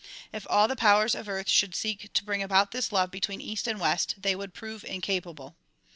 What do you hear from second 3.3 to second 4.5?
east and west they